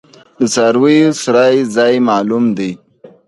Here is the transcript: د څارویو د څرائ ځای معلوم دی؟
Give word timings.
د 0.39 0.41
څارویو 0.53 1.09
د 1.13 1.17
څرائ 1.21 1.55
ځای 1.75 1.93
معلوم 2.09 2.45
دی؟ 2.57 2.71